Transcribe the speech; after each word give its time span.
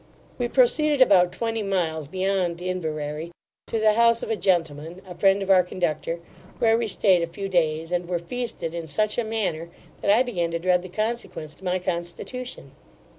We 0.39 0.47
proceeded 0.47 0.99
about 0.99 1.31
twenty 1.31 1.61
miles 1.61 2.07
beyond 2.07 2.59
Inverary, 2.59 3.31
to 3.67 3.77
the 3.77 3.93
house 3.93 4.23
of 4.23 4.31
a 4.31 4.35
gentleman, 4.35 4.99
a 5.07 5.13
friend 5.13 5.43
of 5.43 5.51
our 5.51 5.61
conductor, 5.61 6.21
where 6.57 6.75
we 6.75 6.87
stayed 6.87 7.21
a 7.21 7.27
few 7.27 7.47
days, 7.47 7.91
and 7.91 8.09
were 8.09 8.17
feasted 8.17 8.73
in 8.73 8.87
such 8.87 9.19
a 9.19 9.23
manner, 9.23 9.69
that 10.01 10.09
I 10.09 10.23
began 10.23 10.49
to 10.53 10.57
dread 10.59 10.81
the 10.81 10.89
consequence 10.89 11.53
to 11.53 11.65
my 11.65 11.77
constitution. 11.77 12.71